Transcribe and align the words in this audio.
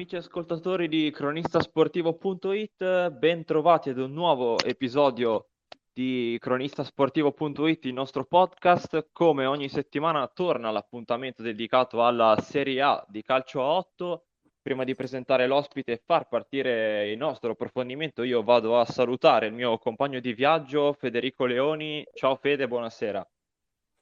Amici 0.00 0.16
ascoltatori 0.16 0.88
di 0.88 1.10
cronistasportivo.it, 1.10 3.10
ben 3.10 3.44
trovati 3.44 3.90
ad 3.90 3.98
un 3.98 4.14
nuovo 4.14 4.58
episodio 4.58 5.48
di 5.92 6.38
cronistasportivo.it, 6.40 7.84
il 7.84 7.92
nostro 7.92 8.24
podcast. 8.24 9.08
Come 9.12 9.44
ogni 9.44 9.68
settimana 9.68 10.26
torna 10.26 10.70
l'appuntamento 10.70 11.42
dedicato 11.42 12.02
alla 12.02 12.34
Serie 12.40 12.80
A 12.80 13.04
di 13.08 13.20
calcio 13.20 13.60
a 13.60 13.74
8. 13.74 14.24
Prima 14.62 14.84
di 14.84 14.94
presentare 14.94 15.46
l'ospite 15.46 15.92
e 15.92 16.02
far 16.02 16.28
partire 16.28 17.10
il 17.10 17.18
nostro 17.18 17.50
approfondimento, 17.50 18.22
io 18.22 18.42
vado 18.42 18.80
a 18.80 18.86
salutare 18.86 19.48
il 19.48 19.52
mio 19.52 19.76
compagno 19.76 20.18
di 20.18 20.32
viaggio 20.32 20.94
Federico 20.94 21.44
Leoni. 21.44 22.02
Ciao 22.14 22.36
Fede, 22.36 22.66
buonasera. 22.66 23.22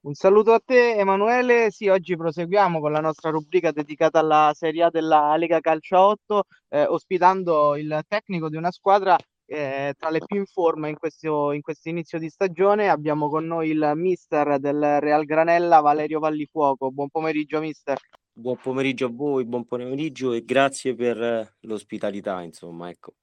Un 0.01 0.15
saluto 0.15 0.53
a 0.53 0.61
te 0.65 0.95
Emanuele, 0.95 1.73
sì, 1.73 1.89
oggi 1.89 2.17
proseguiamo 2.17 2.79
con 2.79 2.93
la 2.93 3.01
nostra 3.01 3.31
rubrica 3.31 3.73
dedicata 3.73 4.21
alla 4.21 4.53
Serie 4.55 4.85
A 4.85 4.91
della 4.91 5.37
Lega 5.37 5.59
Calcio 5.59 5.99
8, 5.99 6.45
eh, 6.69 6.85
ospitando 6.85 7.75
il 7.75 8.03
tecnico 8.07 8.49
di 8.49 8.57
una 8.57 8.71
squadra 8.71 9.17
eh, 9.45 9.95
tra 9.99 10.11
le 10.11 10.21
più 10.25 10.37
in 10.37 10.47
forma 10.47 10.87
in 10.87 10.97
questo, 10.97 11.51
in 11.51 11.63
questo 11.63 11.89
inizio 11.89 12.21
di 12.21 12.29
stagione. 12.29 12.89
Abbiamo 12.89 13.29
con 13.29 13.45
noi 13.45 13.71
il 13.71 13.93
mister 13.97 14.61
del 14.61 15.01
Real 15.01 15.25
Granella, 15.25 15.81
Valerio 15.81 16.21
Vallifuoco. 16.21 16.93
Buon 16.93 17.09
pomeriggio 17.09 17.59
mister. 17.59 17.99
Buon 18.33 18.57
pomeriggio 18.63 19.07
a 19.07 19.11
voi, 19.11 19.45
buon 19.47 19.67
pomeriggio 19.67 20.33
e 20.33 20.45
grazie 20.45 20.95
per 20.95 21.57
l'ospitalità, 21.63 22.41
insomma, 22.43 22.89
ecco. 22.89 23.15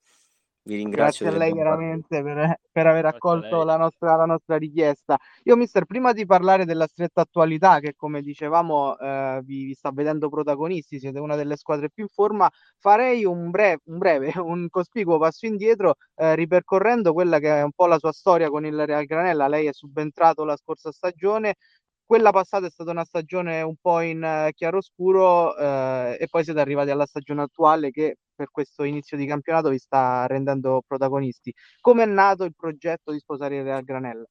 Vi 0.67 0.75
ringrazio. 0.77 1.27
Grazie 1.27 1.43
a 1.43 1.45
lei 1.45 1.53
veramente 1.55 2.23
per, 2.23 2.59
per, 2.71 2.87
aver 2.87 3.05
accolto 3.05 3.63
la 3.63 3.77
nostra, 3.77 4.15
la 4.15 4.25
nostra, 4.25 4.57
richiesta. 4.57 5.15
Io, 5.43 5.55
mister, 5.55 5.85
prima 5.85 6.11
di 6.11 6.25
parlare 6.25 6.65
della 6.65 6.88
stretta 6.88 7.21
attualità, 7.21 7.79
che 7.79 7.93
come 7.95 8.23
dicevamo 8.23 8.97
eh, 8.97 9.41
vi, 9.43 9.65
vi, 9.65 9.73
sta 9.75 9.91
vedendo 9.93 10.27
protagonisti, 10.27 10.97
siete 10.97 11.19
una 11.19 11.35
delle 11.35 11.55
squadre 11.55 11.91
più 11.91 12.05
in 12.05 12.09
forma, 12.09 12.49
farei 12.79 13.25
un 13.25 13.51
breve, 13.51 13.81
un, 13.85 13.97
breve, 13.99 14.33
un 14.41 14.67
cospicuo 14.69 15.19
passo 15.19 15.45
indietro, 15.45 15.97
eh, 16.15 16.33
ripercorrendo 16.33 17.13
quella 17.13 17.38
che 17.38 17.59
è 17.59 17.61
un 17.61 17.72
po' 17.72 17.85
la 17.85 18.00
sua 18.00 18.11
storia 18.11 18.50
con 18.50 18.66
il 18.66 18.88
Real 18.88 19.05
Granella. 19.05 19.47
Lei 19.47 19.67
è 19.67 19.73
subentrato 19.73 20.45
la 20.45 20.55
scorsa 20.57 20.91
stagione, 20.91 21.57
quella 22.06 22.31
passata 22.31 22.67
è 22.67 22.70
stata 22.70 22.92
una 22.92 23.03
stagione 23.03 23.61
un 23.61 23.75
po' 23.81 24.00
in 24.02 24.22
uh, 24.22 24.52
chiaroscuro 24.52 25.58
eh, 25.58 26.17
e 26.20 26.28
poi 26.30 26.44
siete 26.44 26.59
arrivati 26.59 26.92
alla 26.92 27.06
stagione 27.06 27.42
attuale 27.42 27.89
che 27.89 28.17
per 28.36 28.52
questo 28.52 28.84
inizio 28.84 29.17
di 29.17 29.25
campionato 29.25 29.70
vi 29.70 29.80
sta 29.80 30.28
rendendo 30.28 30.84
protagonisti. 30.86 31.53
Come 31.80 32.03
è 32.03 32.06
nato 32.06 32.44
il 32.44 32.53
progetto 32.56 33.12
di 33.12 33.20
sposare 33.20 33.58
il 33.58 33.64
Real 33.64 33.84
Granella? 33.84 34.25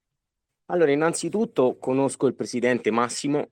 Allora, 0.66 0.92
innanzitutto 0.92 1.76
conosco 1.78 2.26
il 2.26 2.34
presidente 2.34 2.90
Massimo 2.90 3.50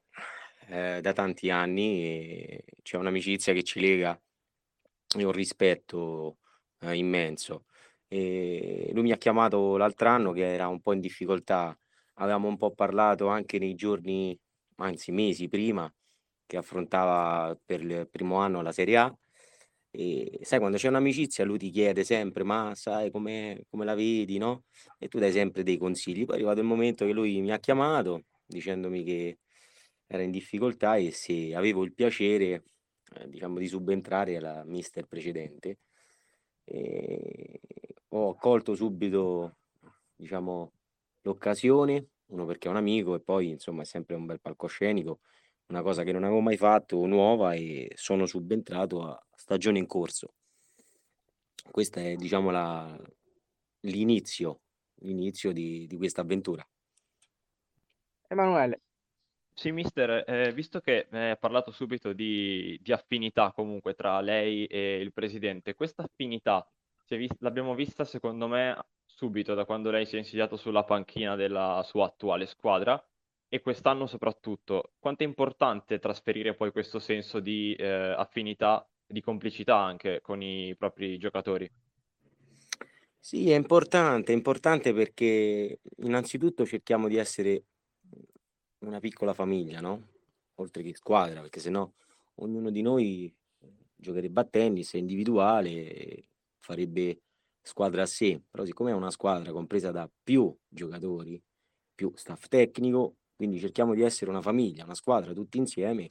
eh, 0.69 1.01
da 1.03 1.13
tanti 1.13 1.51
anni, 1.51 2.59
c'è 2.83 2.97
un'amicizia 2.97 3.53
che 3.53 3.63
ci 3.63 3.81
lega 3.81 4.19
e 5.17 5.25
un 5.25 5.33
rispetto 5.33 6.39
eh, 6.81 6.97
immenso. 6.97 7.65
E 8.09 8.91
lui 8.93 9.03
mi 9.03 9.13
ha 9.13 9.17
chiamato 9.17 9.77
l'altro 9.77 10.09
anno 10.09 10.33
che 10.33 10.53
era 10.53 10.69
un 10.69 10.81
po' 10.81 10.93
in 10.93 11.01
difficoltà, 11.01 11.77
avevamo 12.15 12.49
un 12.49 12.57
po' 12.57 12.73
parlato 12.73 13.29
anche 13.29 13.59
nei 13.59 13.75
giorni, 13.75 14.39
anzi 14.77 15.13
mesi 15.13 15.49
prima, 15.49 15.93
che 16.47 16.57
affrontava 16.57 17.59
per 17.65 17.83
il 17.83 18.09
primo 18.11 18.37
anno 18.37 18.63
la 18.63 18.73
Serie 18.73 18.97
A 18.97 19.17
e 19.95 20.39
sai, 20.43 20.59
quando 20.59 20.79
c'è 20.79 20.89
un'amicizia, 20.89 21.45
lui 21.45 21.59
ti 21.59 21.71
chiede 21.71 22.03
sempre: 22.03 22.45
Ma 22.45 22.75
sai 22.75 23.11
come, 23.11 23.65
come 23.69 23.85
la 23.85 23.95
vedi, 23.95 24.39
no? 24.39 24.65
E 24.99 25.09
tu 25.09 25.19
dai 25.19 25.33
sempre 25.33 25.63
dei 25.63 25.77
consigli. 25.77 26.25
Poi 26.25 26.37
è 26.37 26.39
arrivato 26.39 26.61
il 26.61 26.67
momento 26.67 27.05
che 27.05 27.13
lui 27.13 27.41
mi 27.43 27.53
ha 27.53 27.59
chiamato 27.59 28.25
dicendomi 28.47 29.05
che 29.05 29.39
era 30.07 30.23
in 30.23 30.31
difficoltà 30.31 30.97
e 30.97 31.11
se 31.13 31.55
avevo 31.55 31.85
il 31.85 31.93
piacere, 31.95 32.65
eh, 33.17 33.29
diciamo, 33.29 33.59
di 33.59 33.67
subentrare 33.67 34.37
alla 34.37 34.65
mister 34.65 35.07
precedente. 35.07 35.79
E 36.65 37.61
ho 38.09 38.35
colto 38.37 38.75
subito, 38.75 39.57
diciamo, 40.17 40.73
l'occasione, 41.23 42.09
uno 42.27 42.47
perché 42.47 42.69
è 42.69 42.71
un 42.71 42.77
amico 42.77 43.15
e 43.15 43.21
poi, 43.21 43.51
insomma, 43.51 43.83
è 43.83 43.85
sempre 43.85 44.15
un 44.15 44.27
bel 44.27 44.41
palcoscenico 44.41 45.21
una 45.73 45.83
cosa 45.83 46.03
che 46.03 46.13
non 46.13 46.25
avevo 46.25 46.41
mai 46.41 46.59
fatto, 46.59 47.07
nuova 47.07 47.55
e 47.55 47.91
sono 47.95 48.27
subentrato 48.27 49.05
a 49.05 49.27
stagione 49.35 49.79
in 49.79 49.87
corso. 49.87 50.35
Questo 51.71 51.99
è, 51.99 52.15
diciamo, 52.15 52.51
la, 52.51 52.95
l'inizio, 53.81 54.61
l'inizio 54.97 55.53
di, 55.53 55.87
di 55.87 55.97
questa 55.97 56.21
avventura. 56.21 56.67
Emanuele. 58.29 58.83
Sì, 59.55 59.71
mister, 59.71 60.25
eh, 60.27 60.53
visto 60.53 60.81
che 60.81 61.09
eh, 61.11 61.31
ha 61.31 61.37
parlato 61.37 61.71
subito 61.71 62.13
di, 62.13 62.79
di, 62.83 62.93
affinità 62.93 63.53
comunque 63.53 63.95
tra 63.95 64.21
lei 64.21 64.65
e 64.67 64.97
il 64.97 65.13
presidente, 65.13 65.75
questa 65.75 66.03
affinità 66.05 66.67
vis- 67.09 67.37
l'abbiamo 67.41 67.75
vista 67.75 68.05
secondo 68.05 68.49
me 68.49 68.75
subito 69.23 69.55
da 69.55 69.65
quando 69.65 69.93
lei 69.93 70.05
si 70.05 70.17
è 70.17 70.19
insediato 70.19 70.57
sulla 70.57 70.83
panchina 70.83 71.37
della 71.37 71.81
sua 71.87 72.07
attuale 72.07 72.45
squadra 72.45 73.01
e 73.49 73.61
quest'anno 73.61 74.09
soprattutto, 74.09 74.95
quanto 74.99 75.23
è 75.23 75.27
importante 75.27 76.01
trasferire 76.01 76.57
poi 76.57 76.73
questo 76.73 76.99
senso 76.99 77.39
di 77.39 77.73
eh, 77.77 77.87
affinità, 77.87 78.85
di 79.07 79.21
complicità 79.21 79.77
anche 79.77 80.21
con 80.23 80.43
i 80.43 80.75
propri 80.77 81.19
giocatori? 81.19 81.71
Sì, 83.17 83.49
è 83.49 83.55
importante, 83.55 84.33
è 84.33 84.35
importante 84.35 84.93
perché 84.93 85.79
innanzitutto 85.99 86.67
cerchiamo 86.67 87.07
di 87.07 87.15
essere 87.15 87.67
una 88.81 88.99
piccola 88.99 89.35
famiglia, 89.35 89.81
no? 89.81 90.09
Oltre 90.57 90.83
che 90.83 90.97
squadra, 90.97 91.43
perché 91.43 91.61
sennò 91.61 91.89
ognuno 92.37 92.71
di 92.71 92.83
noi 92.83 93.33
giocherebbe 93.95 94.41
a 94.41 94.45
tennis, 94.45 94.95
è 94.95 94.99
individuale, 94.99 96.25
farebbe 96.59 97.21
squadra 97.63 98.03
a 98.03 98.07
sé, 98.07 98.43
però 98.51 98.65
siccome 98.65 98.91
è 98.91 98.95
una 98.95 99.11
squadra 99.11 99.53
compresa 99.53 99.91
da 99.91 100.11
più 100.23 100.55
giocatori, 100.69 101.41
più 101.95 102.13
staff 102.15 102.49
tecnico, 102.49 103.17
quindi 103.37 103.59
cerchiamo 103.59 103.95
di 103.95 104.03
essere 104.03 104.31
una 104.31 104.43
famiglia, 104.43 104.85
una 104.85 104.95
squadra 104.95 105.33
tutti 105.33 105.59
insieme 105.59 106.09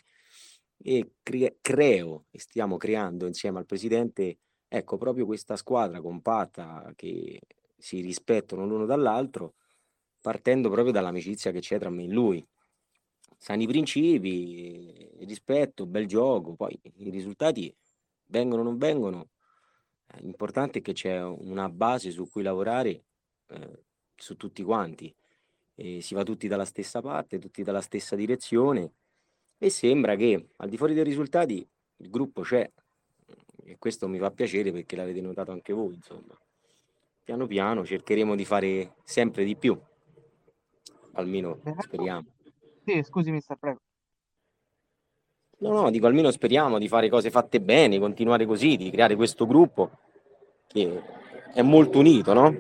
e 0.77 1.13
cre- 1.21 1.57
creo 1.61 2.25
e 2.31 2.39
stiamo 2.39 2.77
creando 2.77 3.27
insieme 3.27 3.59
al 3.59 3.65
presidente, 3.65 4.39
ecco, 4.67 4.97
proprio 4.97 5.25
questa 5.25 5.55
squadra 5.55 6.01
compatta 6.01 6.91
che 6.95 7.39
si 7.77 8.01
rispettano 8.01 8.65
l'uno 8.65 8.85
dall'altro, 8.85 9.55
partendo 10.21 10.69
proprio 10.69 10.93
dall'amicizia 10.93 11.51
che 11.51 11.59
c'è 11.59 11.79
tra 11.79 11.89
me 11.89 12.03
e 12.03 12.07
lui. 12.07 12.45
Sani 13.37 13.65
principi, 13.65 15.09
rispetto, 15.21 15.85
bel 15.87 16.05
gioco, 16.05 16.55
poi 16.55 16.79
i 16.97 17.09
risultati 17.09 17.75
vengono 18.27 18.61
o 18.61 18.65
non 18.65 18.77
vengono. 18.77 19.29
L'importante 20.19 20.79
è 20.79 20.81
che 20.81 20.93
c'è 20.93 21.23
una 21.23 21.69
base 21.69 22.11
su 22.11 22.27
cui 22.29 22.43
lavorare 22.43 23.03
eh, 23.47 23.83
su 24.15 24.35
tutti 24.35 24.63
quanti 24.63 25.13
e 25.75 26.01
si 26.01 26.13
va 26.13 26.23
tutti 26.23 26.47
dalla 26.47 26.65
stessa 26.65 27.01
parte, 27.01 27.39
tutti 27.39 27.63
dalla 27.63 27.81
stessa 27.81 28.15
direzione 28.15 28.91
e 29.57 29.69
sembra 29.69 30.15
che 30.15 30.49
al 30.57 30.69
di 30.69 30.77
fuori 30.77 30.93
dei 30.93 31.03
risultati 31.03 31.67
il 31.97 32.09
gruppo 32.09 32.41
c'è 32.41 32.69
e 33.63 33.77
questo 33.77 34.07
mi 34.07 34.17
fa 34.17 34.31
piacere 34.31 34.71
perché 34.71 34.95
l'avete 34.95 35.21
notato 35.21 35.51
anche 35.51 35.73
voi, 35.73 35.93
insomma. 35.93 36.37
Piano 37.23 37.47
piano 37.47 37.85
cercheremo 37.85 38.35
di 38.35 38.45
fare 38.45 38.95
sempre 39.03 39.43
di 39.43 39.55
più, 39.55 39.79
almeno 41.13 41.61
speriamo. 41.77 42.25
Sì, 42.83 43.01
scusi 43.03 43.31
mister, 43.31 43.57
prego. 43.57 43.79
No, 45.61 45.73
no, 45.73 45.91
dico 45.91 46.07
almeno 46.07 46.31
speriamo 46.31 46.79
di 46.79 46.87
fare 46.87 47.07
cose 47.07 47.29
fatte 47.29 47.61
bene, 47.61 47.99
continuare 47.99 48.47
così, 48.47 48.77
di 48.77 48.89
creare 48.89 49.15
questo 49.15 49.45
gruppo 49.45 49.91
che 50.65 51.01
è 51.53 51.61
molto 51.61 51.99
unito, 51.99 52.33
no? 52.33 52.59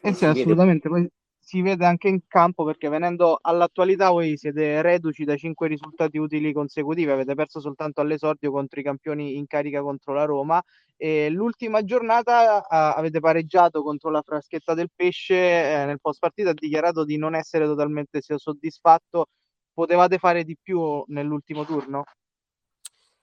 Eh 0.00 0.12
sì, 0.12 0.24
assolutamente. 0.24 0.88
Poi 0.88 1.08
si 1.38 1.62
vede 1.62 1.84
anche 1.84 2.08
in 2.08 2.20
campo 2.26 2.64
perché 2.64 2.88
venendo 2.88 3.38
all'attualità 3.40 4.10
voi 4.10 4.36
siete 4.36 4.82
reduci 4.82 5.24
da 5.24 5.36
cinque 5.36 5.68
risultati 5.68 6.18
utili 6.18 6.52
consecutivi, 6.52 7.10
avete 7.10 7.34
perso 7.34 7.60
soltanto 7.60 8.00
all'esordio 8.00 8.50
contro 8.50 8.80
i 8.80 8.82
campioni 8.82 9.36
in 9.36 9.46
carica 9.46 9.80
contro 9.80 10.12
la 10.12 10.24
Roma 10.24 10.60
e 10.96 11.30
l'ultima 11.30 11.84
giornata 11.84 12.66
a, 12.66 12.94
avete 12.94 13.20
pareggiato 13.20 13.82
contro 13.82 14.10
la 14.10 14.22
Fraschetta 14.22 14.74
del 14.74 14.90
Pesce, 14.94 15.34
eh, 15.34 15.84
nel 15.84 16.00
post 16.00 16.18
partita 16.18 16.50
ha 16.50 16.54
dichiarato 16.54 17.04
di 17.04 17.16
non 17.16 17.34
essere 17.36 17.64
totalmente 17.64 18.20
soddisfatto, 18.22 19.26
potevate 19.72 20.18
fare 20.18 20.44
di 20.44 20.56
più 20.60 21.02
nell'ultimo 21.08 21.64
turno? 21.64 22.04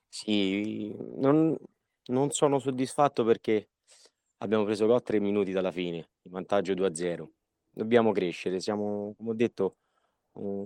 Sì, 0.07 0.95
non, 1.17 1.55
non 2.07 2.31
sono 2.31 2.59
soddisfatto 2.59 3.23
perché 3.23 3.69
abbiamo 4.37 4.63
preso 4.63 4.85
gol 4.87 5.03
tre 5.03 5.19
minuti 5.19 5.51
dalla 5.51 5.71
fine, 5.71 5.97
il 5.97 6.31
vantaggio 6.31 6.73
2-0 6.73 7.29
dobbiamo 7.71 8.11
crescere, 8.11 8.59
siamo, 8.59 9.13
come 9.17 9.29
ho 9.29 9.33
detto, 9.33 9.77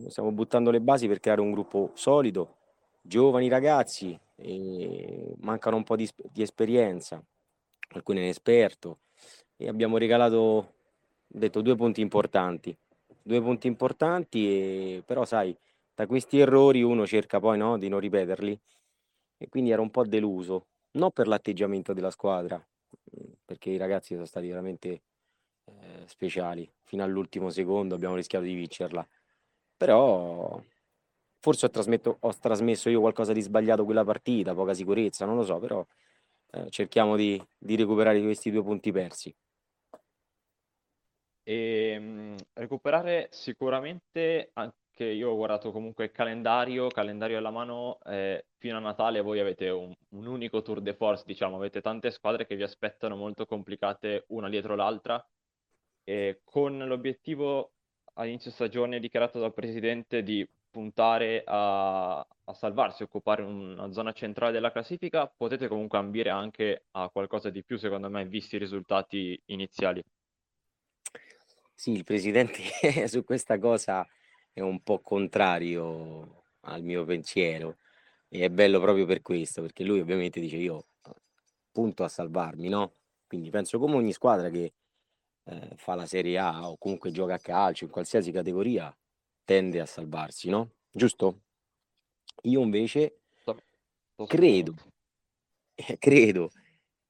stiamo 0.07 0.31
buttando 0.31 0.71
le 0.71 0.81
basi 0.81 1.07
per 1.07 1.19
creare 1.19 1.41
un 1.41 1.51
gruppo 1.51 1.91
solido, 1.93 2.57
giovani 3.01 3.47
ragazzi, 3.49 4.17
mancano 5.37 5.75
un 5.75 5.83
po' 5.83 5.95
di, 5.95 6.09
di 6.31 6.41
esperienza, 6.41 7.23
qualcuno 7.87 8.19
è 8.19 8.27
esperto 8.27 8.99
e 9.55 9.67
abbiamo 9.67 9.97
regalato, 9.97 10.73
detto, 11.27 11.61
due 11.61 11.75
punti 11.75 12.01
importanti, 12.01 12.75
due 13.21 13.41
punti 13.41 13.67
importanti, 13.67 14.47
e, 14.47 15.03
però 15.05 15.25
sai, 15.25 15.55
da 15.95 16.07
questi 16.07 16.39
errori 16.39 16.81
uno 16.81 17.05
cerca 17.05 17.39
poi 17.39 17.57
no, 17.57 17.77
di 17.77 17.87
non 17.89 17.99
ripeterli 17.99 18.59
e 19.37 19.49
quindi 19.49 19.71
ero 19.71 19.81
un 19.81 19.91
po' 19.91 20.05
deluso, 20.05 20.67
non 20.91 21.11
per 21.11 21.27
l'atteggiamento 21.27 21.93
della 21.93 22.11
squadra, 22.11 22.57
mm, 22.57 23.31
perché 23.45 23.69
i 23.69 23.77
ragazzi 23.77 24.13
sono 24.13 24.25
stati 24.25 24.47
veramente 24.47 25.03
eh, 25.65 26.03
speciali. 26.05 26.71
Fino 26.83 27.03
all'ultimo 27.03 27.49
secondo 27.49 27.95
abbiamo 27.95 28.15
rischiato 28.15 28.45
di 28.45 28.53
vincerla. 28.53 29.05
Però 29.77 30.61
forse 31.39 31.65
ho, 31.65 32.17
ho, 32.19 32.37
trasmesso 32.39 32.89
io 32.89 33.01
qualcosa 33.01 33.33
di 33.33 33.41
sbagliato 33.41 33.83
quella 33.85 34.05
partita, 34.05 34.53
poca 34.53 34.73
sicurezza, 34.73 35.25
non 35.25 35.35
lo 35.35 35.43
so, 35.43 35.59
però 35.59 35.85
eh, 36.51 36.69
cerchiamo 36.69 37.15
di, 37.15 37.41
di, 37.57 37.75
recuperare 37.75 38.21
questi 38.21 38.51
due 38.51 38.63
punti 38.63 38.91
persi. 38.91 39.35
E, 41.43 41.99
mh, 41.99 42.35
recuperare 42.53 43.27
sicuramente 43.31 44.51
anche 44.93 45.05
io 45.05 45.31
ho 45.31 45.35
guardato 45.35 45.71
comunque 45.71 46.11
calendario, 46.11 46.87
calendario 46.89 47.39
alla 47.39 47.49
mano, 47.49 47.99
eh, 48.05 48.45
fino 48.57 48.77
a 48.77 48.79
Natale 48.79 49.21
voi 49.21 49.39
avete 49.39 49.69
un, 49.69 49.91
un, 50.09 50.25
unico 50.27 50.61
tour 50.61 50.81
de 50.81 50.93
force, 50.93 51.23
diciamo, 51.25 51.55
avete 51.55 51.81
tante 51.81 52.11
squadre 52.11 52.45
che 52.45 52.55
vi 52.55 52.61
aspettano 52.61 53.15
molto 53.15 53.47
complicate 53.47 54.25
una 54.27 54.49
dietro 54.49 54.75
l'altra 54.75 55.25
e 56.03 56.41
con 56.43 56.77
l'obiettivo 56.77 57.71
all'inizio 58.13 58.51
stagione 58.51 58.99
dichiarato 58.99 59.39
dal 59.39 59.53
presidente 59.53 60.21
di 60.21 60.47
puntare 60.69 61.43
a, 61.45 62.19
a 62.19 62.53
salvarsi, 62.53 63.01
occupare 63.01 63.41
una 63.41 63.91
zona 63.91 64.11
centrale 64.11 64.51
della 64.51 64.71
classifica, 64.71 65.27
potete 65.27 65.67
comunque 65.67 65.97
ambire 65.97 66.29
anche 66.29 66.85
a 66.91 67.09
qualcosa 67.09 67.49
di 67.49 67.63
più, 67.63 67.77
secondo 67.77 68.09
me, 68.09 68.25
visti 68.25 68.55
i 68.55 68.59
risultati 68.59 69.39
iniziali. 69.45 70.03
Sì, 71.73 71.91
il 71.93 72.03
presidente 72.03 72.61
su 73.07 73.23
questa 73.23 73.57
cosa 73.57 74.07
è 74.53 74.61
un 74.61 74.81
po' 74.81 74.99
contrario 74.99 76.43
al 76.61 76.83
mio 76.83 77.03
pensiero 77.05 77.77
e 78.29 78.45
è 78.45 78.49
bello 78.49 78.79
proprio 78.79 79.05
per 79.05 79.21
questo, 79.21 79.61
perché 79.61 79.83
lui 79.83 79.99
ovviamente 79.99 80.39
dice 80.39 80.57
io 80.57 80.85
punto 81.71 82.03
a 82.03 82.07
salvarmi, 82.07 82.69
no? 82.69 82.93
Quindi 83.27 83.49
penso 83.49 83.79
come 83.79 83.95
ogni 83.95 84.13
squadra 84.13 84.49
che 84.49 84.73
eh, 85.45 85.69
fa 85.75 85.95
la 85.95 86.05
Serie 86.05 86.37
A 86.37 86.69
o 86.69 86.77
comunque 86.77 87.11
gioca 87.11 87.33
a 87.33 87.39
calcio 87.39 87.83
in 87.83 87.89
qualsiasi 87.89 88.31
categoria 88.31 88.95
tende 89.43 89.79
a 89.79 89.85
salvarsi, 89.85 90.49
no? 90.49 90.71
Giusto? 90.91 91.41
Io 92.43 92.61
invece 92.61 93.21
credo, 94.27 94.75
credo 95.99 96.51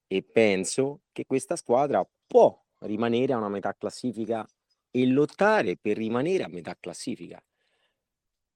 e 0.06 0.22
penso 0.22 1.02
che 1.12 1.26
questa 1.26 1.56
squadra 1.56 2.06
può 2.26 2.58
rimanere 2.80 3.32
a 3.32 3.38
una 3.38 3.48
metà 3.48 3.74
classifica 3.74 4.46
e 4.96 5.06
lottare 5.06 5.76
per 5.76 5.96
rimanere 5.96 6.44
a 6.44 6.48
metà 6.48 6.76
classifica. 6.78 7.42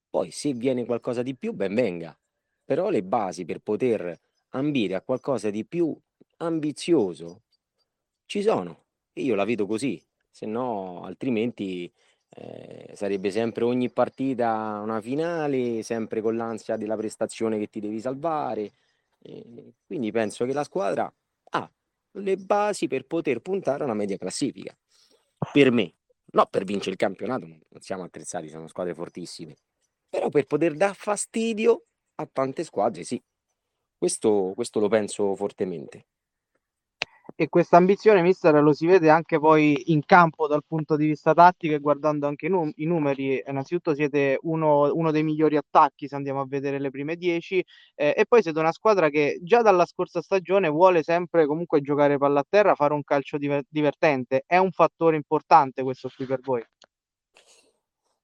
Poi 0.08 0.30
se 0.30 0.52
viene 0.52 0.84
qualcosa 0.84 1.22
di 1.22 1.34
più, 1.34 1.52
ben 1.52 1.74
venga, 1.74 2.16
però 2.64 2.90
le 2.90 3.02
basi 3.02 3.44
per 3.44 3.58
poter 3.58 4.16
ambire 4.50 4.94
a 4.94 5.02
qualcosa 5.02 5.50
di 5.50 5.64
più 5.64 5.98
ambizioso 6.36 7.42
ci 8.24 8.40
sono 8.40 8.84
e 9.12 9.22
io 9.22 9.34
la 9.34 9.44
vedo 9.44 9.66
così, 9.66 10.00
se 10.30 10.46
no 10.46 11.02
altrimenti 11.02 11.92
eh, 12.28 12.92
sarebbe 12.94 13.32
sempre 13.32 13.64
ogni 13.64 13.90
partita 13.90 14.78
una 14.80 15.00
finale, 15.00 15.82
sempre 15.82 16.20
con 16.20 16.36
l'ansia 16.36 16.76
della 16.76 16.96
prestazione 16.96 17.58
che 17.58 17.68
ti 17.68 17.80
devi 17.80 18.00
salvare. 18.00 18.70
Eh, 19.18 19.72
quindi 19.84 20.12
penso 20.12 20.44
che 20.44 20.52
la 20.52 20.62
squadra 20.62 21.12
ha 21.50 21.70
le 22.12 22.36
basi 22.36 22.86
per 22.86 23.06
poter 23.06 23.40
puntare 23.40 23.82
a 23.82 23.86
una 23.86 23.94
media 23.94 24.16
classifica. 24.16 24.72
Per 25.52 25.72
me, 25.72 25.94
no 26.32 26.46
per 26.46 26.64
vincere 26.64 26.92
il 26.92 26.96
campionato, 26.96 27.46
non 27.46 27.60
siamo 27.80 28.04
attrezzati, 28.04 28.48
siamo 28.48 28.68
squadre 28.68 28.94
fortissime, 28.94 29.56
però 30.08 30.28
per 30.28 30.46
poter 30.46 30.74
dar 30.74 30.94
fastidio 30.94 31.84
a 32.16 32.26
tante 32.26 32.64
squadre, 32.64 33.04
sì. 33.04 33.22
Questo, 33.96 34.52
questo 34.54 34.80
lo 34.80 34.88
penso 34.88 35.34
fortemente 35.34 36.06
e 37.34 37.48
questa 37.48 37.76
ambizione, 37.76 38.22
mister, 38.22 38.54
lo 38.62 38.72
si 38.72 38.86
vede 38.86 39.10
anche 39.10 39.38
poi 39.38 39.92
in 39.92 40.04
campo 40.04 40.46
dal 40.46 40.64
punto 40.66 40.96
di 40.96 41.06
vista 41.06 41.34
tattico 41.34 41.74
e 41.74 41.78
guardando 41.78 42.26
anche 42.26 42.46
i, 42.46 42.48
num- 42.48 42.72
i 42.76 42.84
numeri. 42.84 43.42
Innanzitutto 43.46 43.94
siete 43.94 44.38
uno, 44.42 44.92
uno, 44.92 45.10
dei 45.10 45.22
migliori 45.22 45.56
attacchi 45.56 46.08
se 46.08 46.16
andiamo 46.16 46.40
a 46.40 46.46
vedere 46.46 46.80
le 46.80 46.90
prime 46.90 47.16
dieci 47.16 47.64
eh, 47.94 48.14
e 48.16 48.24
poi 48.26 48.42
siete 48.42 48.58
una 48.58 48.72
squadra 48.72 49.08
che 49.08 49.38
già 49.42 49.62
dalla 49.62 49.86
scorsa 49.86 50.20
stagione 50.20 50.68
vuole 50.68 51.02
sempre 51.02 51.46
comunque 51.46 51.80
giocare 51.80 52.18
palla 52.18 52.40
a 52.40 52.46
terra, 52.48 52.74
fare 52.74 52.94
un 52.94 53.04
calcio 53.04 53.38
diver- 53.38 53.66
divertente. 53.68 54.42
È 54.46 54.56
un 54.56 54.72
fattore 54.72 55.16
importante 55.16 55.82
questo 55.82 56.10
qui 56.14 56.26
per 56.26 56.40
voi? 56.40 56.64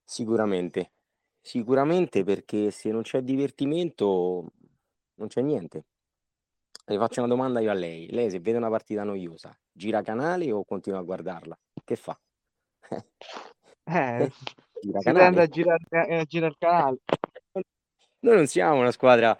Sicuramente, 0.04 0.92
sicuramente 1.40 2.24
perché 2.24 2.70
se 2.70 2.90
non 2.90 3.02
c'è 3.02 3.20
divertimento 3.22 4.52
non 5.14 5.28
c'è 5.28 5.40
niente. 5.40 5.84
Le 6.86 6.98
faccio 6.98 7.20
una 7.20 7.28
domanda 7.28 7.60
io 7.60 7.70
a 7.70 7.74
lei. 7.74 8.10
Lei 8.10 8.30
se 8.30 8.40
vede 8.40 8.58
una 8.58 8.68
partita 8.68 9.04
noiosa, 9.04 9.56
gira 9.72 10.02
canale 10.02 10.52
o 10.52 10.64
continua 10.64 10.98
a 10.98 11.02
guardarla? 11.02 11.58
Che 11.82 11.96
fa? 11.96 12.18
Eh, 13.84 14.30
gira 14.82 15.00
si 15.00 15.12
tende 15.12 15.40
a 15.40 15.46
girare, 15.46 15.84
eh, 15.88 16.16
a 16.16 16.24
girare 16.24 16.52
il 16.52 16.58
canale. 16.58 16.98
Noi 18.20 18.36
non 18.36 18.46
siamo 18.46 18.80
una 18.80 18.90
squadra 18.90 19.36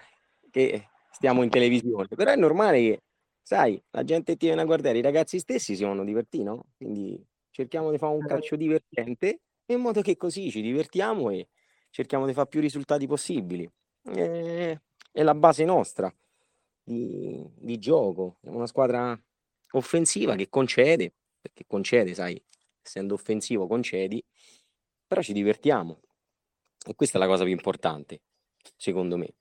che 0.51 0.89
stiamo 1.11 1.43
in 1.43 1.51
televisione, 1.51 2.09
però 2.09 2.31
è 2.31 2.37
normale 2.37 2.79
che, 2.79 3.03
sai, 3.43 3.83
la 3.91 4.05
gente 4.05 4.37
ti 4.37 4.47
viene 4.47 4.63
a 4.63 4.65
guardare, 4.65 4.99
i 4.99 5.03
ragazzi 5.03 5.39
stessi 5.39 5.77
si 5.77 5.85
vanno 5.85 6.05
divertire, 6.05 6.45
no? 6.45 6.65
Quindi 6.79 7.23
cerchiamo 7.51 7.91
di 7.91 7.99
fare 7.99 8.13
un 8.13 8.21
certo. 8.21 8.35
calcio 8.35 8.57
divertente 8.57 9.41
in 9.67 9.81
modo 9.81 10.01
che 10.01 10.17
così 10.17 10.51
ci 10.51 10.63
divertiamo 10.63 11.29
e 11.29 11.49
cerchiamo 11.91 12.27
di 12.27 12.33
fare 12.33 12.49
più 12.49 12.61
risultati 12.61 13.07
possibili. 13.07 13.71
E, 14.15 14.81
è 15.13 15.23
la 15.23 15.35
base 15.35 15.65
nostra 15.65 16.13
di, 16.85 17.43
di 17.57 17.79
gioco, 17.79 18.37
è 18.43 18.49
una 18.49 18.67
squadra 18.67 19.19
offensiva 19.73 20.37
che 20.37 20.49
concede, 20.49 21.13
perché 21.41 21.65
concede, 21.67 22.15
sai, 22.15 22.41
essendo 22.83 23.15
offensivo 23.15 23.67
concedi, 23.67 24.23
però 25.07 25.23
ci 25.23 25.33
divertiamo. 25.33 26.01
E 26.87 26.95
questa 26.95 27.17
è 27.17 27.21
la 27.21 27.27
cosa 27.27 27.45
più 27.45 27.53
importante, 27.53 28.21
secondo 28.77 29.17
me. 29.17 29.35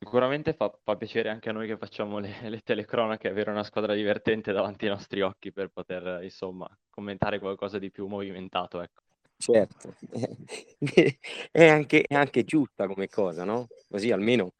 Sicuramente 0.00 0.52
fa, 0.52 0.72
fa 0.82 0.96
piacere 0.96 1.28
anche 1.28 1.48
a 1.48 1.52
noi 1.52 1.66
che 1.66 1.76
facciamo 1.76 2.18
le, 2.18 2.34
le, 2.48 2.60
telecronache 2.60 3.28
avere 3.28 3.50
una 3.50 3.64
squadra 3.64 3.94
divertente 3.94 4.52
davanti 4.52 4.84
ai 4.84 4.92
nostri 4.92 5.22
occhi 5.22 5.52
per 5.52 5.68
poter, 5.68 6.22
insomma, 6.22 6.68
commentare 6.90 7.38
qualcosa 7.38 7.78
di 7.78 7.90
più 7.90 8.06
movimentato, 8.06 8.80
ecco. 8.80 9.02
Certo, 9.40 9.94
è 11.52 11.68
anche, 11.68 12.02
è 12.02 12.14
anche 12.14 12.42
giusta 12.42 12.88
come 12.88 13.08
cosa, 13.08 13.44
no? 13.44 13.68
Così 13.88 14.10
almeno 14.10 14.54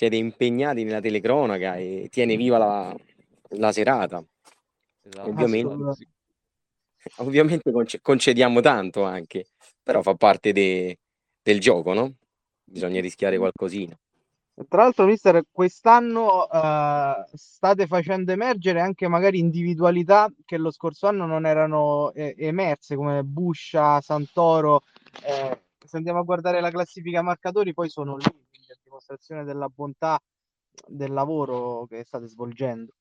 siete 0.00 0.16
impegnati 0.16 0.82
nella 0.82 1.00
telecronaca 1.00 1.76
e 1.76 2.08
tiene 2.10 2.34
viva 2.34 2.56
la, 2.56 2.96
la 3.58 3.70
serata. 3.70 4.24
Esatto. 5.02 5.28
Ovviamente, 5.28 6.06
ovviamente 7.18 8.00
concediamo 8.00 8.62
tanto 8.62 9.04
anche, 9.04 9.48
però 9.82 10.00
fa 10.00 10.14
parte 10.14 10.52
de, 10.54 10.96
del 11.42 11.60
gioco, 11.60 11.92
no? 11.92 12.14
Bisogna 12.64 13.02
rischiare 13.02 13.36
qualcosina. 13.36 13.94
Tra 14.66 14.84
l'altro, 14.84 15.04
mister, 15.04 15.42
quest'anno 15.50 16.46
uh, 16.50 17.22
state 17.34 17.86
facendo 17.86 18.32
emergere 18.32 18.80
anche 18.80 19.06
magari 19.06 19.38
individualità 19.38 20.32
che 20.46 20.56
lo 20.56 20.70
scorso 20.70 21.08
anno 21.08 21.26
non 21.26 21.44
erano 21.44 22.10
eh, 22.12 22.34
emerse, 22.38 22.96
come 22.96 23.22
Buscia, 23.22 24.00
Santoro. 24.00 24.82
Eh, 25.22 25.60
se 25.84 25.96
andiamo 25.98 26.20
a 26.20 26.24
guardare 26.24 26.62
la 26.62 26.70
classifica 26.70 27.20
marcatori, 27.20 27.74
poi 27.74 27.90
sono 27.90 28.16
lì 28.16 28.48
dimostrazione 29.00 29.44
della 29.44 29.68
bontà 29.68 30.22
del 30.86 31.12
lavoro 31.12 31.86
che 31.86 32.04
state 32.04 32.26
svolgendo. 32.26 32.92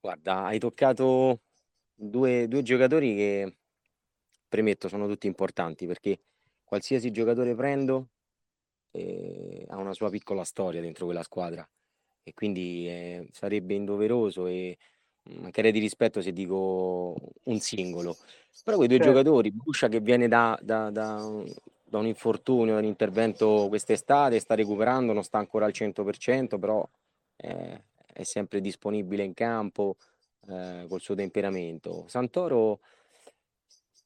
Guarda, 0.00 0.44
hai 0.44 0.58
toccato 0.58 1.40
due, 1.92 2.48
due 2.48 2.62
giocatori 2.62 3.14
che 3.14 3.56
premetto 4.48 4.88
sono 4.88 5.06
tutti 5.06 5.26
importanti 5.26 5.86
perché 5.86 6.20
qualsiasi 6.64 7.10
giocatore 7.10 7.54
prendo 7.54 8.08
eh, 8.92 9.66
ha 9.68 9.76
una 9.76 9.92
sua 9.92 10.10
piccola 10.10 10.44
storia 10.44 10.80
dentro 10.80 11.04
quella 11.04 11.22
squadra 11.22 11.68
e 12.22 12.32
quindi 12.34 12.88
eh, 12.88 13.28
sarebbe 13.32 13.74
indoveroso 13.74 14.46
e 14.46 14.76
mancherei 15.24 15.72
di 15.72 15.78
rispetto 15.78 16.20
se 16.20 16.32
dico 16.32 17.14
un 17.44 17.60
singolo. 17.60 18.16
Però 18.64 18.76
quei 18.76 18.88
due 18.88 18.98
certo. 18.98 19.12
giocatori, 19.12 19.52
Buscia 19.52 19.88
che 19.88 20.00
viene 20.00 20.28
da, 20.28 20.58
da, 20.60 20.90
da, 20.90 21.44
da 21.92 21.98
un 21.98 22.06
infortunio, 22.06 22.72
da 22.72 22.80
un 22.80 22.86
intervento 22.86 23.66
quest'estate, 23.68 24.40
sta 24.40 24.54
recuperando, 24.54 25.12
non 25.12 25.22
sta 25.22 25.36
ancora 25.36 25.66
al 25.66 25.72
100%, 25.72 26.58
però 26.58 26.88
eh, 27.36 27.84
è 28.10 28.22
sempre 28.22 28.62
disponibile 28.62 29.22
in 29.24 29.34
campo 29.34 29.96
eh, 30.48 30.86
col 30.88 31.02
suo 31.02 31.14
temperamento. 31.14 32.06
Santoro, 32.08 32.80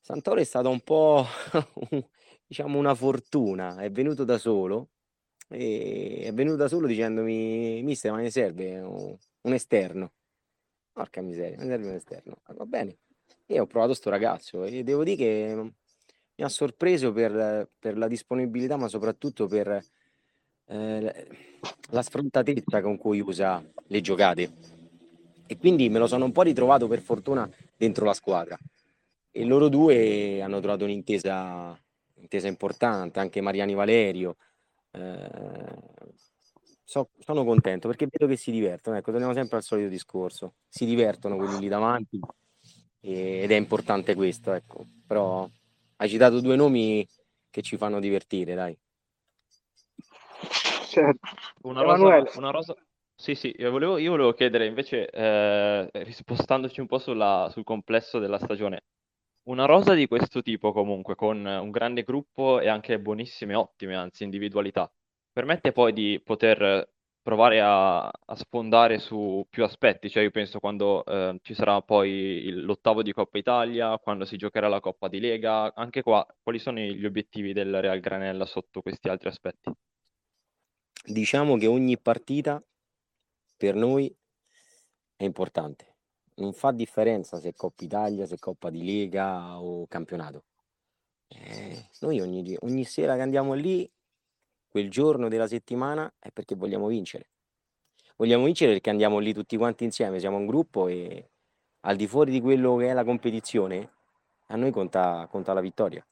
Santoro 0.00 0.40
è 0.40 0.44
stato 0.44 0.68
un 0.68 0.80
po' 0.80 1.24
diciamo 2.44 2.76
una 2.76 2.96
fortuna, 2.96 3.76
è 3.76 3.88
venuto 3.88 4.24
da 4.24 4.36
solo 4.36 4.88
e 5.48 6.22
è 6.24 6.32
venuto 6.32 6.56
da 6.56 6.66
solo 6.66 6.88
dicendomi 6.88 7.82
mister 7.84 8.10
ma 8.10 8.18
ne 8.18 8.30
serve 8.32 8.80
un, 8.80 9.52
esterno? 9.52 10.10
Porca 10.90 11.20
miseria, 11.22 11.56
ne 11.58 11.66
serve 11.66 11.86
un 11.86 11.94
esterno. 11.94 12.38
Va 12.46 12.64
bene. 12.64 12.98
E 13.46 13.60
ho 13.60 13.66
provato 13.66 13.94
sto 13.94 14.10
ragazzo 14.10 14.64
e 14.64 14.82
devo 14.82 15.04
dire 15.04 15.16
che 15.16 15.72
mi 16.36 16.44
ha 16.44 16.48
sorpreso 16.48 17.12
per, 17.12 17.68
per 17.78 17.96
la 17.96 18.08
disponibilità, 18.08 18.76
ma 18.76 18.88
soprattutto 18.88 19.46
per, 19.46 19.82
eh, 20.66 21.26
la 21.90 22.02
sfrontatezza 22.02 22.82
con 22.82 22.98
cui 22.98 23.20
usa 23.20 23.62
le 23.86 24.00
giocate. 24.00 24.52
E 25.46 25.56
quindi 25.56 25.88
me 25.88 25.98
lo 25.98 26.06
sono 26.06 26.24
un 26.24 26.32
po' 26.32 26.42
ritrovato 26.42 26.88
per 26.88 27.00
fortuna 27.00 27.48
dentro 27.76 28.04
la 28.04 28.14
squadra. 28.14 28.58
E 29.30 29.44
loro 29.44 29.68
due 29.68 30.42
hanno 30.42 30.60
trovato 30.60 30.84
un'intesa, 30.84 31.78
importante, 32.42 33.20
anche 33.20 33.40
Mariani 33.40 33.74
Valerio. 33.74 34.36
Eh, 34.90 35.28
so, 36.82 37.10
sono 37.18 37.44
contento 37.44 37.88
perché 37.88 38.08
vedo 38.10 38.26
che 38.26 38.36
si 38.36 38.50
divertono, 38.50 38.96
ecco, 38.96 39.10
torniamo 39.10 39.34
sempre 39.34 39.56
al 39.56 39.62
solito 39.62 39.88
discorso, 39.88 40.54
si 40.68 40.84
divertono 40.84 41.36
quelli 41.36 41.58
lì 41.60 41.68
davanti 41.68 42.18
ed 43.00 43.50
è 43.50 43.54
importante 43.54 44.14
questo, 44.14 44.52
ecco, 44.52 44.84
però 45.06 45.48
hai 45.96 46.08
citato 46.08 46.40
due 46.40 46.56
nomi 46.56 47.06
che 47.50 47.62
ci 47.62 47.76
fanno 47.76 48.00
divertire, 48.00 48.54
dai. 48.54 48.78
Certo. 50.88 51.28
Una 51.62 51.82
rosa, 51.82 52.38
una 52.38 52.50
rosa, 52.50 52.74
sì, 53.14 53.34
sì, 53.34 53.54
io 53.56 53.70
volevo, 53.70 53.96
io 53.96 54.10
volevo 54.10 54.34
chiedere 54.34 54.66
invece, 54.66 55.08
eh, 55.08 55.88
rispostandoci 55.92 56.80
un 56.80 56.86
po' 56.86 56.98
sulla, 56.98 57.48
sul 57.50 57.64
complesso 57.64 58.18
della 58.18 58.38
stagione, 58.38 58.84
una 59.44 59.64
rosa 59.64 59.94
di 59.94 60.06
questo 60.06 60.42
tipo 60.42 60.72
comunque, 60.72 61.14
con 61.14 61.44
un 61.44 61.70
grande 61.70 62.02
gruppo 62.02 62.60
e 62.60 62.68
anche 62.68 62.98
buonissime, 62.98 63.54
ottime, 63.54 63.94
anzi, 63.96 64.24
individualità, 64.24 64.90
permette 65.32 65.72
poi 65.72 65.92
di 65.92 66.20
poter 66.22 66.88
provare 67.26 67.60
a, 67.60 68.06
a 68.06 68.36
sfondare 68.36 69.00
su 69.00 69.44
più 69.50 69.64
aspetti, 69.64 70.08
cioè 70.08 70.22
io 70.22 70.30
penso 70.30 70.60
quando 70.60 71.04
eh, 71.04 71.40
ci 71.42 71.54
sarà 71.54 71.82
poi 71.82 72.08
il- 72.08 72.64
l'ottavo 72.64 73.02
di 73.02 73.12
Coppa 73.12 73.36
Italia, 73.36 73.98
quando 73.98 74.24
si 74.24 74.36
giocherà 74.36 74.68
la 74.68 74.78
Coppa 74.78 75.08
di 75.08 75.18
Lega, 75.18 75.74
anche 75.74 76.02
qua, 76.02 76.24
quali 76.40 76.60
sono 76.60 76.78
gli 76.78 77.04
obiettivi 77.04 77.52
del 77.52 77.80
Real 77.80 77.98
Granella 77.98 78.46
sotto 78.46 78.80
questi 78.80 79.08
altri 79.08 79.28
aspetti? 79.28 79.72
Diciamo 81.04 81.56
che 81.56 81.66
ogni 81.66 81.98
partita 81.98 82.64
per 83.56 83.74
noi 83.74 84.16
è 85.16 85.24
importante 85.24 85.96
non 86.36 86.52
fa 86.52 86.70
differenza 86.70 87.40
se 87.40 87.54
Coppa 87.54 87.82
Italia, 87.82 88.24
se 88.26 88.38
Coppa 88.38 88.70
di 88.70 88.84
Lega 88.84 89.60
o 89.60 89.88
campionato. 89.88 90.44
Eh, 91.26 91.88
noi 92.02 92.20
ogni, 92.20 92.56
ogni 92.60 92.84
sera 92.84 93.16
che 93.16 93.22
andiamo 93.22 93.54
lì, 93.54 93.90
quel 94.76 94.90
giorno 94.90 95.28
della 95.28 95.46
settimana, 95.46 96.12
è 96.18 96.28
perché 96.30 96.54
vogliamo 96.54 96.86
vincere. 96.88 97.30
Vogliamo 98.16 98.44
vincere 98.44 98.72
perché 98.72 98.90
andiamo 98.90 99.18
lì 99.18 99.32
tutti 99.32 99.56
quanti 99.56 99.84
insieme, 99.84 100.20
siamo 100.20 100.36
un 100.36 100.44
gruppo 100.44 100.86
e 100.88 101.30
al 101.80 101.96
di 101.96 102.06
fuori 102.06 102.30
di 102.30 102.42
quello 102.42 102.76
che 102.76 102.88
è 102.88 102.92
la 102.92 103.02
competizione, 103.02 103.90
a 104.48 104.56
noi 104.56 104.70
conta, 104.72 105.26
conta 105.30 105.54
la 105.54 105.62
vittoria. 105.62 106.06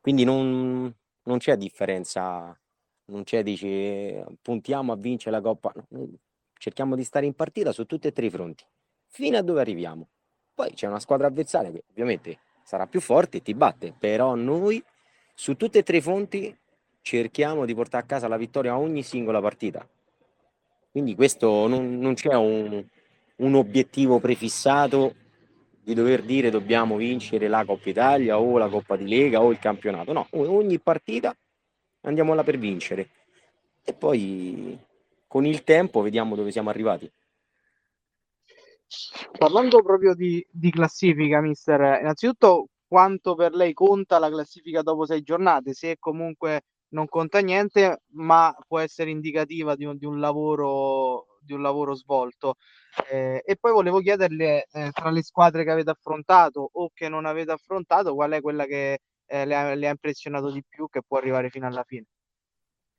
Quindi 0.00 0.24
non, 0.24 0.90
non 1.24 1.36
c'è 1.36 1.58
differenza, 1.58 2.58
non 3.06 3.24
c'è, 3.24 3.42
dice, 3.42 4.24
puntiamo 4.40 4.92
a 4.92 4.96
vincere 4.96 5.32
la 5.32 5.42
Coppa. 5.42 5.70
No, 5.88 6.08
cerchiamo 6.56 6.96
di 6.96 7.04
stare 7.04 7.26
in 7.26 7.34
partita 7.34 7.72
su 7.72 7.84
tutti 7.84 8.06
e 8.06 8.12
tre 8.12 8.24
i 8.24 8.30
fronti 8.30 8.64
fino 9.08 9.36
a 9.36 9.42
dove 9.42 9.60
arriviamo. 9.60 10.08
Poi 10.54 10.72
c'è 10.72 10.86
una 10.86 11.00
squadra 11.00 11.26
avversaria 11.26 11.70
che 11.70 11.84
ovviamente 11.90 12.38
sarà 12.64 12.86
più 12.86 13.02
forte 13.02 13.36
e 13.36 13.42
ti 13.42 13.52
batte, 13.52 13.92
però 13.92 14.34
noi 14.34 14.82
su 15.34 15.56
tutte 15.56 15.80
e 15.80 15.82
tre 15.82 15.98
i 15.98 16.00
fronti 16.00 16.56
cerchiamo 17.06 17.64
di 17.64 17.72
portare 17.72 18.02
a 18.02 18.06
casa 18.06 18.26
la 18.26 18.36
vittoria 18.36 18.72
a 18.72 18.78
ogni 18.80 19.04
singola 19.04 19.40
partita. 19.40 19.88
Quindi 20.90 21.14
questo 21.14 21.68
non, 21.68 22.00
non 22.00 22.14
c'è 22.14 22.34
un, 22.34 22.84
un 23.36 23.54
obiettivo 23.54 24.18
prefissato 24.18 25.14
di 25.84 25.94
dover 25.94 26.22
dire 26.22 26.50
dobbiamo 26.50 26.96
vincere 26.96 27.46
la 27.46 27.64
Coppa 27.64 27.90
Italia 27.90 28.40
o 28.40 28.58
la 28.58 28.68
Coppa 28.68 28.96
di 28.96 29.06
Lega 29.06 29.40
o 29.40 29.52
il 29.52 29.60
campionato. 29.60 30.12
No, 30.12 30.26
ogni 30.32 30.80
partita 30.80 31.32
andiamo 32.00 32.34
là 32.34 32.42
per 32.42 32.58
vincere 32.58 33.08
e 33.84 33.92
poi 33.92 34.76
con 35.28 35.46
il 35.46 35.62
tempo 35.62 36.00
vediamo 36.00 36.34
dove 36.34 36.50
siamo 36.50 36.70
arrivati. 36.70 37.08
Parlando 39.38 39.80
proprio 39.80 40.12
di, 40.12 40.44
di 40.50 40.70
classifica, 40.70 41.40
mister, 41.40 42.00
innanzitutto 42.00 42.66
quanto 42.88 43.36
per 43.36 43.52
lei 43.52 43.72
conta 43.74 44.18
la 44.18 44.28
classifica 44.28 44.82
dopo 44.82 45.06
sei 45.06 45.22
giornate? 45.22 45.72
Se 45.72 45.98
comunque 46.00 46.62
non 46.88 47.06
conta 47.08 47.40
niente, 47.40 48.02
ma 48.12 48.54
può 48.66 48.78
essere 48.78 49.10
indicativa 49.10 49.74
di 49.74 49.84
un, 49.84 49.96
di 49.96 50.04
un, 50.04 50.20
lavoro, 50.20 51.38
di 51.40 51.52
un 51.52 51.62
lavoro 51.62 51.94
svolto. 51.94 52.54
Eh, 53.10 53.42
e 53.44 53.56
poi 53.56 53.72
volevo 53.72 54.00
chiederle 54.00 54.66
eh, 54.70 54.90
tra 54.92 55.10
le 55.10 55.22
squadre 55.22 55.64
che 55.64 55.70
avete 55.70 55.90
affrontato 55.90 56.68
o 56.72 56.90
che 56.92 57.08
non 57.08 57.26
avete 57.26 57.52
affrontato, 57.52 58.14
qual 58.14 58.32
è 58.32 58.40
quella 58.40 58.64
che 58.64 59.00
eh, 59.26 59.44
le, 59.44 59.54
ha, 59.54 59.74
le, 59.74 59.88
ha, 59.88 59.90
impressionato 59.90 60.50
di 60.50 60.62
più, 60.66 60.88
che 60.88 61.02
può 61.06 61.18
arrivare 61.18 61.50
fino 61.50 61.66
alla 61.66 61.84
fine? 61.84 62.06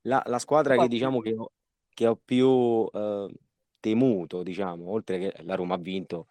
La, 0.02 0.22
la 0.26 0.40
squadra 0.40 0.78
che 0.78 0.88
diciamo 0.88 1.20
che 1.20 1.36
ho, 1.36 1.52
che 1.90 2.08
ho 2.08 2.16
più 2.24 2.88
eh, 2.94 3.34
temuto, 3.80 4.44
diciamo, 4.44 4.90
oltre 4.90 5.20
che 5.20 5.44
la 5.44 5.56
Roma 5.56 5.76
ha 5.76 5.80
vinto, 5.80 6.28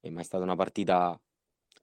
è 0.00 0.08
mai 0.10 0.24
stata 0.24 0.44
una 0.44 0.56
partita 0.56 1.18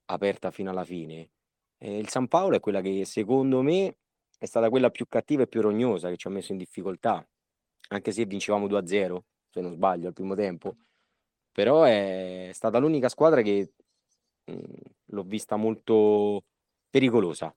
aperta 0.06 0.51
fino 0.51 0.70
alla 0.70 0.84
fine. 0.84 1.30
E 1.77 1.98
il 1.98 2.10
San 2.10 2.27
Paolo 2.27 2.56
è 2.56 2.60
quella 2.60 2.82
che 2.82 3.06
secondo 3.06 3.62
me 3.62 3.98
è 4.41 4.48
stata 4.48 4.71
quella 4.71 4.89
più 4.89 5.05
cattiva 5.07 5.43
e 5.43 5.48
più 5.48 5.62
rognosa 5.62 6.10
che 6.10 6.17
ci 6.17 6.25
ha 6.25 6.31
messo 6.31 6.51
in 6.51 6.57
difficoltà, 6.57 7.24
anche 7.89 8.12
se 8.12 8.25
vincevamo 8.25 8.65
2-0, 8.65 9.19
se 9.48 9.62
non 9.62 9.71
sbaglio, 9.71 10.07
al 10.07 10.13
primo 10.13 10.33
tempo. 10.33 10.77
Però 11.51 11.83
è 11.83 12.50
stata 12.51 12.79
l'unica 12.79 13.07
squadra 13.07 13.43
che 13.43 13.74
mh, 14.45 14.53
l'ho 15.05 15.24
vista 15.24 15.57
molto 15.57 16.43
pericolosa. 16.89 17.55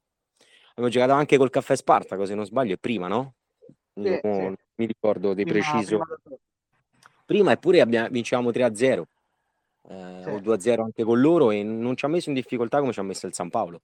Abbiamo 0.72 0.90
giocato 0.90 1.12
anche 1.12 1.38
col 1.38 1.48
Caffè 1.48 1.74
Spartaco, 1.74 2.26
se 2.26 2.34
non 2.34 2.44
sbaglio, 2.44 2.74
è 2.74 2.78
prima, 2.78 3.08
no? 3.08 3.36
Sì, 3.94 4.18
sì. 4.20 4.54
mi 4.74 4.84
ricordo 4.84 5.32
di 5.32 5.44
prima, 5.44 5.70
preciso. 5.70 5.98
Prima 5.98 6.38
prima 7.24 7.52
eppure 7.52 7.80
abbiamo, 7.80 8.08
vincevamo 8.10 8.50
3-0 8.50 9.02
eh, 9.88 10.20
sì. 10.22 10.28
o 10.28 10.38
2-0 10.38 10.80
anche 10.80 11.02
con 11.02 11.18
loro 11.18 11.50
e 11.50 11.62
non 11.62 11.96
ci 11.96 12.04
ha 12.04 12.08
messo 12.08 12.28
in 12.28 12.34
difficoltà 12.34 12.80
come 12.80 12.92
ci 12.92 13.00
ha 13.00 13.04
messo 13.04 13.26
il 13.26 13.34
San 13.34 13.48
Paolo. 13.48 13.82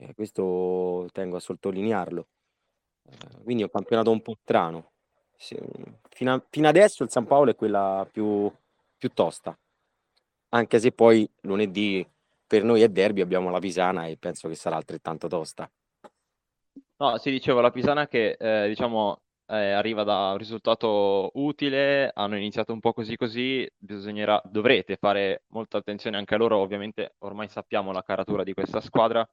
Eh, 0.00 0.14
questo 0.14 1.08
tengo 1.12 1.36
a 1.36 1.40
sottolinearlo. 1.40 2.26
Eh, 3.02 3.42
quindi 3.42 3.62
è 3.62 3.66
un 3.66 3.70
campionato 3.70 4.10
un 4.10 4.22
po' 4.22 4.36
strano. 4.42 4.92
Fino, 5.36 6.34
a, 6.34 6.44
fino, 6.50 6.68
adesso 6.68 7.02
il 7.02 7.10
San 7.10 7.26
Paolo 7.26 7.50
è 7.50 7.54
quella 7.54 8.06
più, 8.10 8.50
più 8.98 9.08
tosta, 9.10 9.58
anche 10.50 10.78
se 10.78 10.92
poi 10.92 11.28
lunedì 11.42 12.06
per 12.46 12.62
noi 12.62 12.82
è 12.82 12.88
derby, 12.90 13.22
abbiamo 13.22 13.48
la 13.48 13.58
Pisana 13.58 14.06
e 14.06 14.18
penso 14.18 14.48
che 14.48 14.54
sarà 14.54 14.76
altrettanto 14.76 15.28
tosta. 15.28 15.70
No, 16.96 17.16
si 17.16 17.30
diceva 17.30 17.62
la 17.62 17.70
Pisana 17.70 18.06
che 18.06 18.36
eh, 18.38 18.68
diciamo 18.68 19.22
eh, 19.46 19.70
arriva 19.70 20.04
da 20.04 20.32
un 20.32 20.36
risultato 20.36 21.30
utile, 21.34 22.10
hanno 22.14 22.36
iniziato 22.36 22.74
un 22.74 22.80
po' 22.80 22.92
così 22.92 23.16
così, 23.16 23.66
bisognerà, 23.78 24.42
dovrete 24.44 24.96
fare 24.96 25.44
molta 25.48 25.78
attenzione 25.78 26.18
anche 26.18 26.34
a 26.34 26.38
loro, 26.38 26.58
ovviamente 26.58 27.14
ormai 27.20 27.48
sappiamo 27.48 27.92
la 27.92 28.02
caratura 28.02 28.44
di 28.44 28.52
questa 28.52 28.80
squadra. 28.82 29.26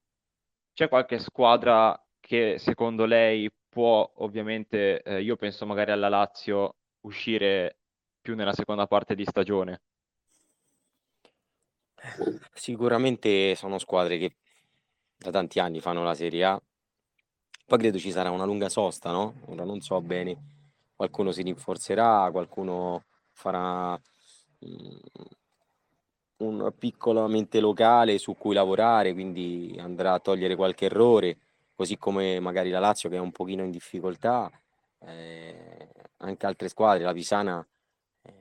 C'è 0.77 0.89
qualche 0.89 1.17
squadra 1.17 1.99
che 2.19 2.59
secondo 2.59 3.05
lei 3.05 3.49
può, 3.67 4.07
ovviamente, 4.17 5.01
eh, 5.01 5.23
io 5.23 5.35
penso 5.35 5.65
magari 5.65 5.89
alla 5.89 6.07
Lazio, 6.07 6.75
uscire 7.01 7.79
più 8.21 8.35
nella 8.35 8.53
seconda 8.53 8.85
parte 8.85 9.15
di 9.15 9.25
stagione? 9.25 9.81
Sicuramente 12.53 13.55
sono 13.55 13.79
squadre 13.79 14.19
che 14.19 14.35
da 15.17 15.31
tanti 15.31 15.57
anni 15.57 15.79
fanno 15.79 16.03
la 16.03 16.13
Serie 16.13 16.43
A 16.43 16.61
poi 17.65 17.79
credo 17.79 17.97
ci 17.97 18.11
sarà 18.11 18.29
una 18.29 18.45
lunga 18.45 18.69
sosta, 18.69 19.09
no? 19.09 19.33
Ora 19.47 19.63
non 19.63 19.81
so 19.81 19.99
bene, 19.99 20.37
qualcuno 20.95 21.31
si 21.31 21.41
rinforzerà, 21.41 22.29
qualcuno 22.31 23.05
farà 23.31 23.99
un 26.37 26.71
piccolo 26.77 27.27
mente 27.27 27.59
locale 27.59 28.17
su 28.17 28.35
cui 28.35 28.53
lavorare, 28.53 29.13
quindi 29.13 29.75
andrà 29.79 30.13
a 30.13 30.19
togliere 30.19 30.55
qualche 30.55 30.85
errore, 30.85 31.37
così 31.75 31.97
come 31.97 32.39
magari 32.39 32.69
la 32.69 32.79
Lazio 32.79 33.09
che 33.09 33.17
è 33.17 33.19
un 33.19 33.31
pochino 33.31 33.63
in 33.63 33.71
difficoltà, 33.71 34.49
eh, 34.99 35.87
anche 36.17 36.45
altre 36.45 36.69
squadre, 36.69 37.03
la 37.03 37.13
Pisana, 37.13 37.65
eh, 38.23 38.33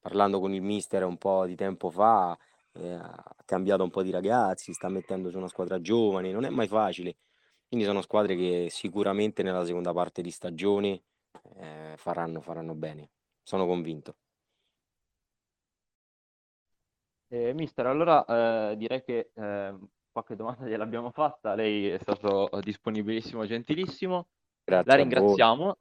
parlando 0.00 0.40
con 0.40 0.52
il 0.54 0.62
mister 0.62 1.04
un 1.04 1.16
po' 1.18 1.46
di 1.46 1.54
tempo 1.56 1.90
fa, 1.90 2.36
eh, 2.72 2.92
ha 2.92 3.36
cambiato 3.44 3.82
un 3.82 3.90
po' 3.90 4.02
di 4.02 4.10
ragazzi, 4.10 4.72
sta 4.72 4.88
mettendo 4.88 5.30
su 5.30 5.38
una 5.38 5.48
squadra 5.48 5.80
giovane, 5.80 6.32
non 6.32 6.44
è 6.44 6.50
mai 6.50 6.68
facile 6.68 7.16
quindi 7.68 7.84
sono 7.84 8.00
squadre 8.00 8.34
che 8.34 8.68
sicuramente 8.70 9.42
nella 9.42 9.64
seconda 9.66 9.92
parte 9.92 10.22
di 10.22 10.30
stagione 10.30 11.02
eh, 11.56 11.92
faranno, 11.96 12.40
faranno 12.40 12.74
bene, 12.74 13.10
sono 13.42 13.66
convinto. 13.66 14.16
Eh, 17.30 17.52
mister, 17.52 17.86
allora 17.86 18.24
eh, 18.70 18.76
direi 18.76 19.02
che 19.02 19.30
eh, 19.34 19.74
qualche 20.10 20.34
domanda 20.34 20.66
gliel'abbiamo 20.66 21.10
fatta, 21.12 21.54
lei 21.54 21.88
è 21.88 21.98
stato 21.98 22.48
disponibilissimo, 22.62 23.46
gentilissimo, 23.46 24.28
Grazie 24.64 24.90
la 24.90 24.96
ringraziamo 24.96 25.76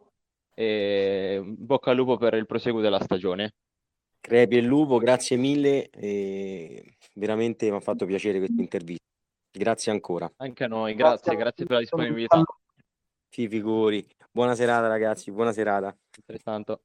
e 0.53 1.41
bocca 1.45 1.91
al 1.91 1.97
lupo 1.97 2.17
per 2.17 2.33
il 2.33 2.45
proseguo 2.45 2.81
della 2.81 2.99
stagione. 2.99 3.53
Crepi 4.19 4.57
e 4.57 4.61
lupo, 4.61 4.97
grazie 4.97 5.37
mille, 5.37 5.89
veramente 7.13 7.69
mi 7.69 7.77
ha 7.77 7.79
fatto 7.79 8.05
piacere 8.05 8.39
questa 8.39 8.61
intervista. 8.61 9.05
Grazie 9.49 9.91
ancora. 9.91 10.29
Anche 10.37 10.65
a 10.65 10.67
noi, 10.67 10.95
grazie, 10.95 11.35
grazie 11.35 11.65
per 11.65 11.75
la 11.75 11.81
disponibilità. 11.81 12.43
Ti 13.29 13.47
figuri. 13.47 14.05
Buona 14.29 14.55
serata 14.55 14.87
ragazzi, 14.87 15.31
buona 15.31 15.53
serata. 15.53 15.95
Altrettanto. 16.17 16.81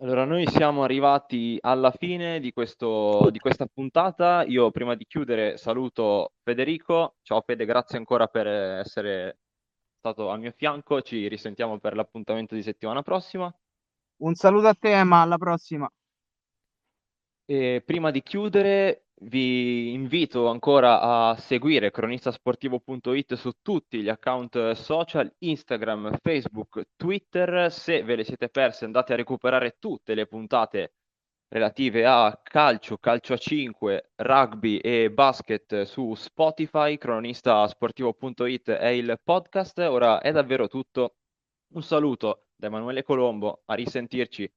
Allora, 0.00 0.26
noi 0.26 0.46
siamo 0.46 0.82
arrivati 0.82 1.56
alla 1.58 1.90
fine 1.90 2.38
di, 2.38 2.52
questo, 2.52 3.30
di 3.30 3.38
questa 3.38 3.64
puntata. 3.64 4.44
Io 4.44 4.70
prima 4.70 4.94
di 4.94 5.06
chiudere 5.06 5.56
saluto 5.56 6.34
Federico. 6.42 7.16
Ciao 7.22 7.40
Fede, 7.40 7.64
grazie 7.64 7.96
ancora 7.96 8.26
per 8.26 8.46
essere 8.46 9.38
stato 9.98 10.28
al 10.28 10.38
mio 10.38 10.52
fianco. 10.54 11.00
Ci 11.00 11.28
risentiamo 11.28 11.78
per 11.78 11.94
l'appuntamento 11.96 12.54
di 12.54 12.62
settimana 12.62 13.00
prossima. 13.00 13.50
Un 14.18 14.34
saluto 14.34 14.66
a 14.66 14.74
te, 14.74 14.90
Emma, 14.92 15.22
alla 15.22 15.38
prossima. 15.38 15.90
E 17.46 17.82
prima 17.82 18.10
di 18.10 18.22
chiudere, 18.22 19.05
vi 19.20 19.92
invito 19.92 20.48
ancora 20.48 21.00
a 21.00 21.36
seguire 21.36 21.90
cronistasportivo.it 21.90 23.34
su 23.34 23.52
tutti 23.62 24.02
gli 24.02 24.08
account 24.08 24.72
social, 24.72 25.32
Instagram, 25.38 26.18
Facebook, 26.22 26.88
Twitter. 26.96 27.72
Se 27.72 28.02
ve 28.02 28.16
le 28.16 28.24
siete 28.24 28.48
perse, 28.48 28.84
andate 28.84 29.14
a 29.14 29.16
recuperare 29.16 29.76
tutte 29.78 30.14
le 30.14 30.26
puntate 30.26 30.92
relative 31.48 32.04
a 32.04 32.38
calcio, 32.42 32.98
calcio 32.98 33.32
a 33.32 33.38
5, 33.38 34.10
rugby 34.16 34.78
e 34.78 35.10
basket 35.10 35.82
su 35.82 36.14
Spotify. 36.14 36.98
Cronistasportivo.it 36.98 38.70
è 38.70 38.88
il 38.88 39.18
podcast. 39.22 39.78
Ora 39.78 40.20
è 40.20 40.30
davvero 40.32 40.68
tutto. 40.68 41.14
Un 41.72 41.82
saluto 41.82 42.48
da 42.54 42.66
Emanuele 42.66 43.02
Colombo, 43.02 43.62
a 43.64 43.74
risentirci 43.74 44.50